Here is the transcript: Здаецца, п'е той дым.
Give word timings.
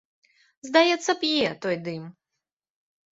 Здаецца, 0.67 1.11
п'е 1.23 1.51
той 1.65 1.75
дым. 1.89 2.03